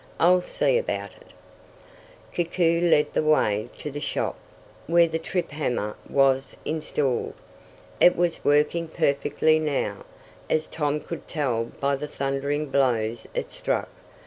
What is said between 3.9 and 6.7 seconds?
the shop where the triphammer was